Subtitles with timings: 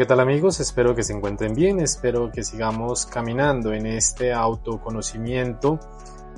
[0.00, 0.60] ¿qué tal amigos?
[0.60, 5.78] Espero que se encuentren bien, espero que sigamos caminando en este autoconocimiento.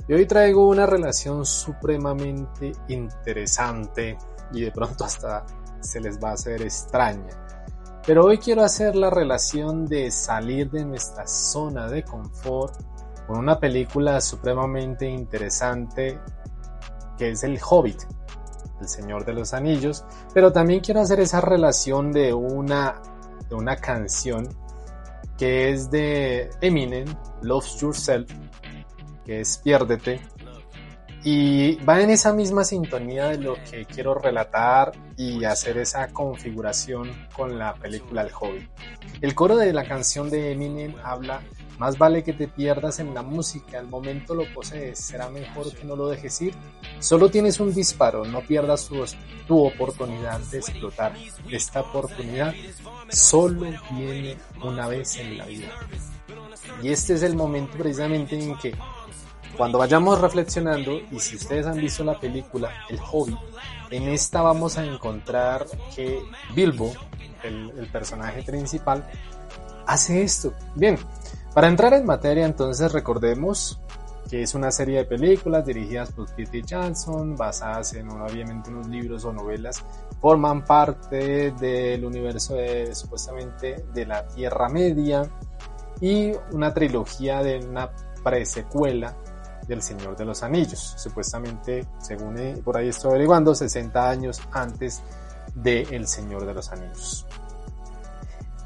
[0.05, 4.17] Y hoy traigo una relación supremamente interesante
[4.51, 5.45] y de pronto hasta
[5.79, 7.29] se les va a hacer extraña.
[8.05, 12.75] Pero hoy quiero hacer la relación de salir de nuestra zona de confort
[13.27, 16.19] con una película supremamente interesante
[17.17, 18.01] que es El Hobbit,
[18.81, 23.01] El Señor de los Anillos, pero también quiero hacer esa relación de una,
[23.53, 24.49] una canción
[25.37, 27.07] que es de Eminem,
[27.41, 28.31] Love Yourself,
[29.25, 30.21] que es Piérdete,
[31.23, 37.11] y va en esa misma sintonía de lo que quiero relatar y hacer esa configuración
[37.33, 38.69] con la película El Hobbit.
[39.21, 41.41] El coro de la canción de Eminem habla
[41.77, 45.85] más vale que te pierdas en la música, al momento lo posees, será mejor que
[45.85, 46.53] no lo dejes ir.
[46.99, 49.03] Solo tienes un disparo, no pierdas tu,
[49.47, 51.13] tu oportunidad de explotar.
[51.49, 52.53] Esta oportunidad
[53.09, 55.69] solo viene una vez en la vida.
[56.81, 58.75] Y este es el momento precisamente en que
[59.57, 63.37] cuando vayamos reflexionando, y si ustedes han visto la película El Hobbit,
[63.91, 65.65] en esta vamos a encontrar
[65.95, 66.21] que
[66.55, 66.91] Bilbo,
[67.43, 69.05] el, el personaje principal,
[69.85, 70.53] hace esto.
[70.75, 70.97] Bien,
[71.53, 73.79] para entrar en materia, entonces recordemos
[74.29, 79.25] que es una serie de películas dirigidas por Peter Jackson, basadas en obviamente unos libros
[79.25, 79.83] o novelas,
[80.19, 85.29] forman parte del universo de, supuestamente de la Tierra Media
[86.01, 87.91] y una trilogía de una
[88.23, 89.15] presecuela
[89.67, 95.01] del Señor de los Anillos, supuestamente, según por ahí estoy averiguando, 60 años antes
[95.55, 97.25] de El Señor de los Anillos.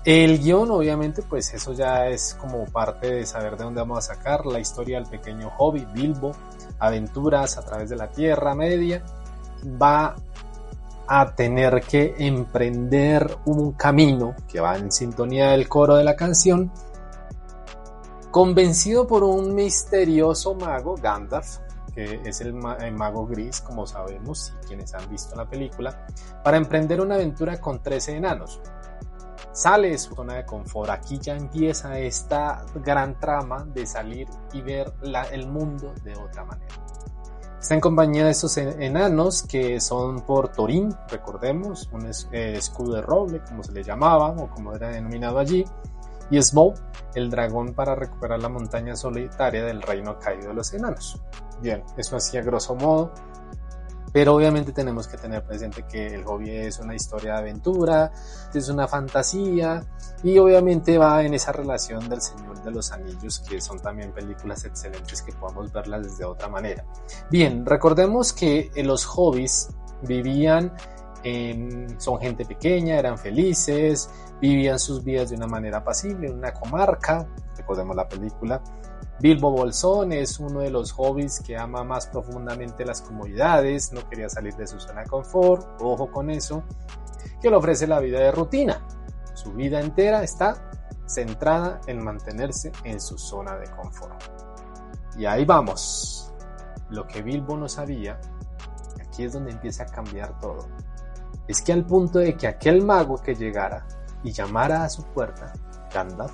[0.06, 4.16] El guion, obviamente, pues eso ya es como parte de saber de dónde vamos a
[4.16, 6.32] sacar la historia del pequeño hobby, Bilbo,
[6.80, 9.04] aventuras a través de la Tierra Media,
[9.82, 10.16] va
[11.08, 16.72] a tener que emprender un camino que va en sintonía del coro de la canción,
[18.38, 21.58] convencido por un misterioso mago, Gandalf,
[21.92, 26.06] que es el, mago gris, como sabemos, y quienes han visto la película,
[26.44, 28.62] para emprender una aventura con 13 enanos,
[29.52, 30.92] sale de su zona de confort.
[30.92, 34.94] Aquí ya empieza esta gran trama de salir y ver
[35.32, 36.76] el mundo de otra manera.
[37.60, 43.02] Está en compañía de estos enanos que son por Torín, recordemos, un eh, escudo de
[43.02, 45.66] roble, como se le llamaba o como era denominado allí,
[46.30, 46.80] y Smoke,
[47.16, 51.22] el dragón para recuperar la montaña solitaria del reino caído de los enanos.
[51.62, 53.12] Bien, eso hacía grosso modo
[54.18, 58.12] pero obviamente tenemos que tener presente que el hobby es una historia de aventura,
[58.54, 59.86] es una fantasía
[60.24, 64.66] y obviamente va en esa relación del Señor de los Anillos, que son también películas
[64.66, 66.86] excelentes que podamos verlas desde otra manera.
[67.30, 69.70] Bien, recordemos que los hobbies
[70.02, 70.74] vivían
[71.98, 74.10] son gente pequeña, eran felices,
[74.42, 78.62] vivían sus vidas de una manera pasible en una comarca, recordemos la película,
[79.20, 84.30] Bilbo Bolsón es uno de los hobbies que ama más profundamente las comodidades, no quería
[84.30, 86.64] salir de su zona de confort, ojo con eso,
[87.42, 88.86] que le ofrece la vida de rutina.
[89.34, 90.70] Su vida entera está
[91.08, 94.22] centrada en mantenerse en su zona de confort.
[95.18, 96.32] Y ahí vamos.
[96.90, 98.20] Lo que Bilbo no sabía,
[99.02, 100.68] aquí es donde empieza a cambiar todo.
[101.48, 103.88] Es que al punto de que aquel mago que llegara
[104.24, 105.54] y llamara a su puerta,
[105.94, 106.34] Gandalf,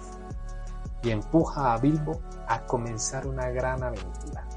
[1.04, 4.48] y empuja a Bilbo a comenzar una gran aventura.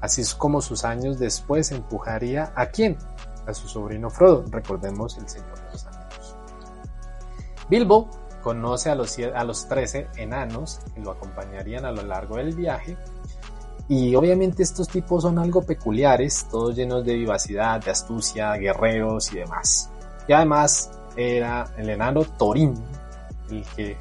[0.00, 2.98] Así es como sus años después empujaría a quién?
[3.46, 6.36] A su sobrino Frodo, recordemos el Señor de los Anillos.
[7.70, 8.10] Bilbo
[8.42, 12.96] conoce a los, a los 13 enanos que lo acompañarían a lo largo del viaje
[13.88, 19.36] y obviamente estos tipos son algo peculiares, todos llenos de vivacidad, de astucia, guerreros y
[19.36, 19.90] demás.
[20.26, 22.74] Y además era el enano Thorin,
[23.50, 23.96] el que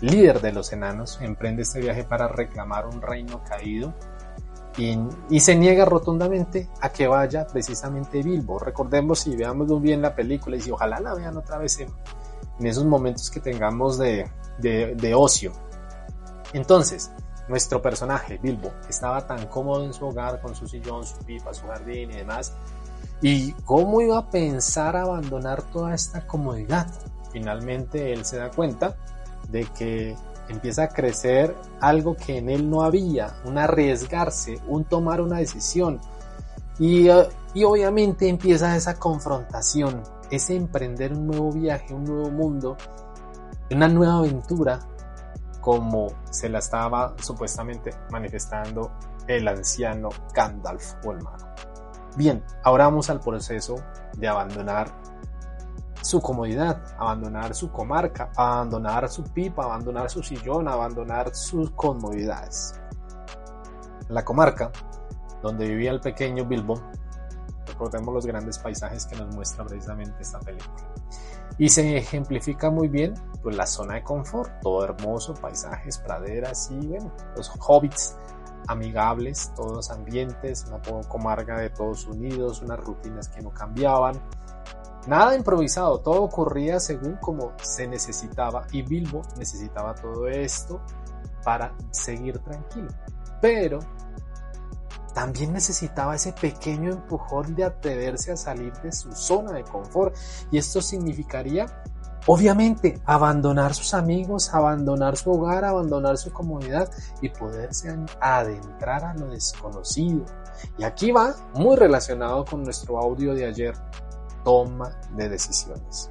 [0.00, 3.94] líder de los enanos, emprende este viaje para reclamar un reino caído
[4.76, 8.60] y, se niega rotundamente a que vaya precisamente Bilbo.
[8.60, 11.88] Recordemos y veamos bien la película y si ojalá la vean otra vez en,
[12.64, 15.52] esos momentos que tengamos de, de ocio.
[16.52, 17.10] Entonces,
[17.48, 21.66] nuestro personaje, Bilbo, estaba tan cómodo en su hogar con su sillón, su pipa, su
[21.66, 22.54] jardín y demás.
[23.20, 26.86] ¿Y cómo iba a pensar abandonar toda esta comodidad?
[27.32, 28.96] Finalmente él se da cuenta
[29.48, 30.16] de que
[30.48, 36.00] empieza a crecer algo que en él no había, un arriesgarse, un tomar una decisión.
[36.78, 42.76] Y, eh, y, obviamente empieza esa confrontación, ese emprender un nuevo viaje, un nuevo mundo,
[43.70, 44.78] una nueva aventura,
[45.60, 48.92] como se la estaba supuestamente manifestando
[49.26, 51.46] el anciano Gandalf o el mago.
[52.16, 53.76] Bien, ahora vamos al proceso
[54.16, 54.88] de abandonar
[56.00, 62.80] su comodidad, abandonar su comarca, abandonar su pipa, abandonar su sillón, abandonar sus comodidades.
[64.08, 64.72] La comarca
[65.42, 66.80] donde vivía el pequeño Bilbo,
[67.66, 70.97] recordemos los grandes paisajes que nos muestra precisamente esta película.
[71.58, 76.86] Y se ejemplifica muy bien pues, la zona de confort, todo hermoso, paisajes, praderas y
[76.86, 78.16] bueno, los hobbits
[78.68, 84.20] amigables, todos los ambientes, una comarca de todos unidos, unas rutinas que no cambiaban.
[85.06, 90.82] Nada improvisado, todo ocurría según como se necesitaba y Bilbo necesitaba todo esto
[91.42, 92.88] para seguir tranquilo.
[93.40, 93.78] Pero
[95.18, 100.14] también necesitaba ese pequeño empujón de atreverse a salir de su zona de confort
[100.52, 101.66] y esto significaría
[102.30, 106.90] Obviamente, abandonar sus amigos, abandonar su hogar, abandonar su comodidad
[107.22, 110.26] y poderse adentrar a lo desconocido.
[110.76, 113.74] Y aquí va muy relacionado con nuestro audio de ayer,
[114.44, 116.10] toma de decisiones.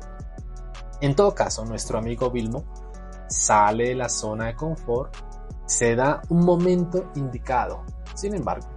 [1.02, 2.64] En todo caso, nuestro amigo Vilmo
[3.28, 5.16] sale de la zona de confort,
[5.68, 7.84] se da un momento indicado.
[8.16, 8.77] Sin embargo,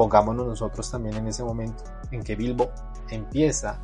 [0.00, 2.70] pongámonos nosotros también en ese momento en que Bilbo
[3.10, 3.80] empieza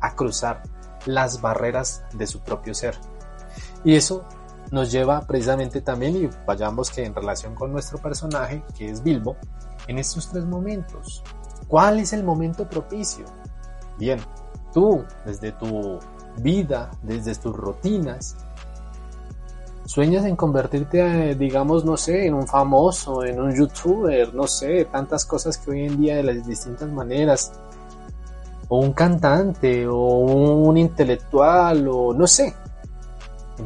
[0.00, 0.62] a cruzar
[1.06, 2.96] las barreras de su propio ser.
[3.82, 4.24] Y eso
[4.70, 9.38] nos lleva precisamente también, y vayamos que en relación con nuestro personaje, que es Bilbo,
[9.88, 11.24] en estos tres momentos.
[11.66, 13.24] ¿Cuál es el momento propicio?
[13.98, 14.20] Bien,
[14.72, 15.98] tú, desde tu
[16.36, 18.36] vida, desde tus rutinas,
[19.90, 25.24] sueñas en convertirte, digamos, no sé, en un famoso, en un youtuber, no sé, tantas
[25.24, 27.50] cosas que hoy en día de las distintas maneras
[28.68, 32.54] o un cantante o un intelectual o no sé.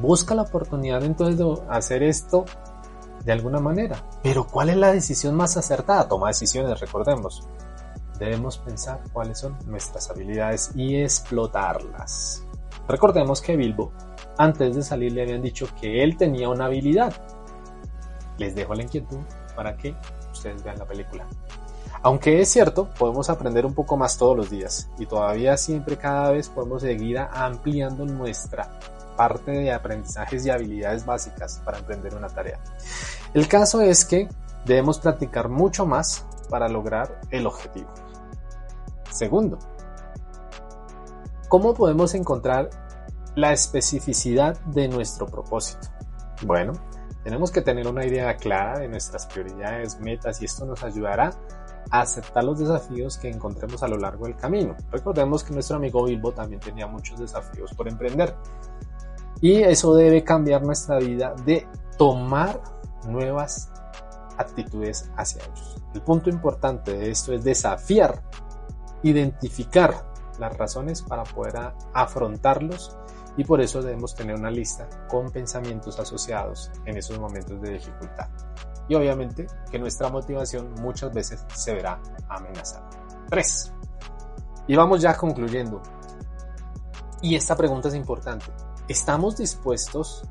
[0.01, 2.47] Busca la oportunidad entonces de hacer esto
[3.23, 4.03] de alguna manera.
[4.23, 6.09] Pero ¿cuál es la decisión más acertada?
[6.09, 7.47] Toma decisiones, recordemos.
[8.19, 12.44] Debemos pensar cuáles son nuestras habilidades y explotarlas.
[12.89, 13.93] Recordemos que Bilbo,
[14.37, 17.15] antes de salir, le habían dicho que él tenía una habilidad.
[18.39, 19.21] Les dejo la inquietud
[19.55, 19.95] para que
[20.33, 21.27] ustedes vean la película.
[22.03, 26.33] Aunque es cierto, podemos aprender un poco más todos los días y todavía siempre cada
[26.33, 28.79] vez podemos seguir ampliando nuestra
[29.17, 32.61] parte de aprendizajes y habilidades básicas para emprender una tarea.
[33.33, 34.29] El caso es que
[34.67, 37.89] debemos practicar mucho más para lograr el objetivo.
[39.11, 39.59] Segundo,
[41.49, 42.71] ¿cómo podemos encontrar
[43.35, 45.89] la especificidad de nuestro propósito?
[46.43, 46.73] Bueno,
[47.23, 51.31] tenemos que tener una idea clara de nuestras prioridades, metas y esto nos ayudará
[51.91, 54.77] aceptar los desafíos que encontremos a lo largo del camino.
[54.91, 58.35] Recordemos que nuestro amigo Bilbo también tenía muchos desafíos por emprender.
[59.41, 61.67] Y eso debe cambiar nuestra vida de
[61.99, 62.61] tomar
[63.07, 63.71] nuevas
[64.39, 65.83] actitudes hacia ellos.
[65.95, 68.23] El punto importante de esto es desafiar,
[69.03, 72.97] identificar las razones para poder afrontarlos
[73.37, 78.29] y por eso debemos tener una lista con pensamientos asociados en esos momentos de dificultad
[78.89, 82.89] y obviamente que nuestra motivación muchas veces se verá amenazada.
[83.31, 83.73] 3.
[84.69, 85.83] Y vamos ya concluyendo.
[87.23, 88.47] Y esta pregunta es importante.
[88.89, 90.25] ¿Estamos dispuestos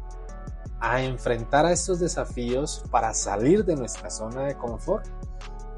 [0.80, 5.08] a enfrentar a estos desafíos para salir de nuestra zona de confort?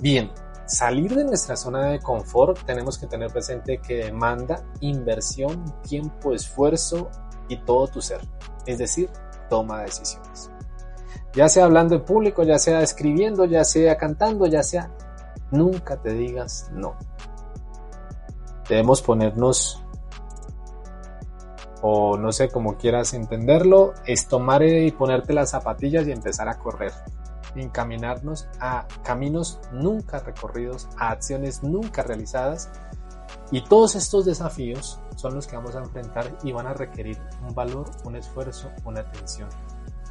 [0.01, 0.31] Bien,
[0.65, 7.09] salir de nuestra zona de confort tenemos que tener presente que demanda inversión, tiempo, esfuerzo
[7.47, 8.21] y todo tu ser.
[8.65, 9.09] Es decir,
[9.49, 10.49] toma decisiones
[11.35, 14.89] ya sea hablando en público, ya sea escribiendo, ya sea cantando, ya sea,
[15.51, 16.95] nunca te digas no.
[18.69, 19.83] Debemos ponernos,
[21.81, 26.57] o no sé cómo quieras entenderlo, es tomar y ponerte las zapatillas y empezar a
[26.57, 26.93] correr.
[27.55, 32.69] Encaminarnos a caminos nunca recorridos, a acciones nunca realizadas.
[33.51, 37.53] Y todos estos desafíos son los que vamos a enfrentar y van a requerir un
[37.53, 39.49] valor, un esfuerzo, una atención.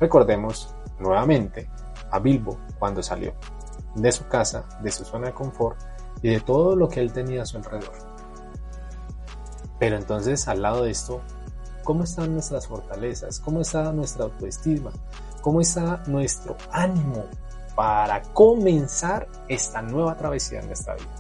[0.01, 1.69] Recordemos nuevamente
[2.11, 3.35] a Bilbo cuando salió
[3.95, 5.79] de su casa, de su zona de confort
[6.23, 7.95] y de todo lo que él tenía a su alrededor.
[9.79, 11.21] Pero entonces, al lado de esto,
[11.83, 13.41] ¿cómo están nuestras fortalezas?
[13.41, 14.91] ¿Cómo está nuestra autoestima?
[15.45, 17.27] ¿Cómo está nuestro ánimo
[17.77, 21.13] para comenzar esta nueva travesía en nuestra vida?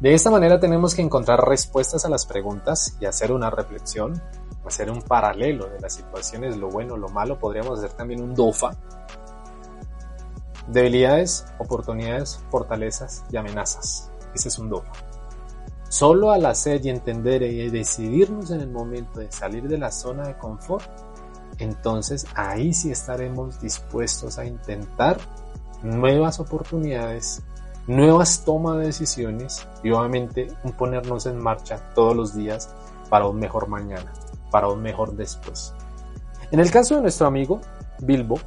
[0.00, 4.20] De esta manera tenemos que encontrar respuestas a las preguntas y hacer una reflexión
[4.66, 8.70] hacer un paralelo de las situaciones, lo bueno, lo malo, podríamos hacer también un DOFA.
[10.68, 14.10] Debilidades, oportunidades, fortalezas y amenazas.
[14.34, 14.92] Ese es un DOFA.
[15.88, 20.28] Solo al hacer y entender y decidirnos en el momento de salir de la zona
[20.28, 20.84] de confort,
[21.60, 25.18] entonces ahí sí estaremos dispuestos a intentar
[25.82, 27.42] nuevas oportunidades,
[27.86, 30.48] nuevas tomas de decisiones y obviamente
[30.78, 32.74] ponernos en marcha todos los días
[33.08, 34.12] para un mejor mañana,
[34.50, 35.74] para un mejor después.
[36.50, 37.60] En el caso de nuestro amigo
[38.00, 38.38] Bilbo,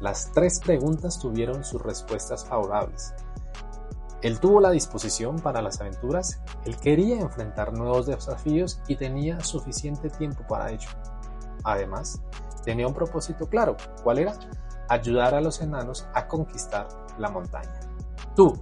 [0.00, 3.14] las tres preguntas tuvieron sus respuestas favorables.
[4.22, 10.10] Él tuvo la disposición para las aventuras, él quería enfrentar nuevos desafíos y tenía suficiente
[10.10, 10.88] tiempo para ello.
[11.64, 12.22] Además,
[12.64, 13.76] tenía un propósito claro.
[14.02, 14.34] ¿Cuál era?
[14.88, 16.88] Ayudar a los enanos a conquistar
[17.18, 17.80] la montaña.
[18.34, 18.60] Tú,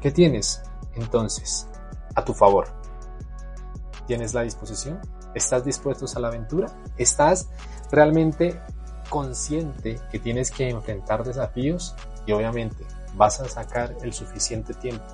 [0.00, 0.62] ¿qué tienes
[0.94, 1.68] entonces
[2.14, 2.68] a tu favor?
[4.06, 5.00] ¿Tienes la disposición?
[5.34, 6.68] ¿Estás dispuesto a la aventura?
[6.96, 7.48] ¿Estás
[7.90, 8.60] realmente
[9.08, 11.94] consciente que tienes que enfrentar desafíos?
[12.26, 15.04] Y obviamente vas a sacar el suficiente tiempo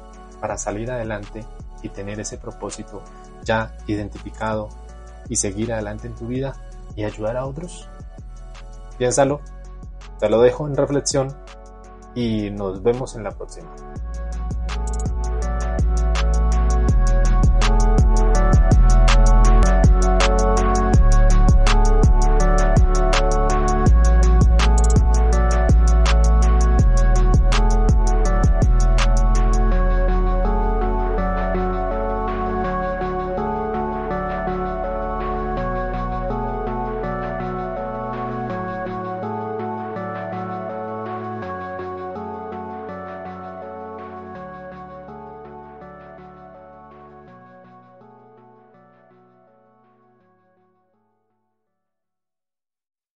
[0.40, 1.44] para salir adelante
[1.82, 3.02] y tener ese propósito
[3.42, 4.68] ya identificado
[5.28, 6.54] y seguir adelante en tu vida
[6.94, 7.88] y ayudar a otros?
[8.98, 9.40] Piénsalo,
[10.18, 11.36] te lo dejo en reflexión
[12.14, 13.74] y nos vemos en la próxima.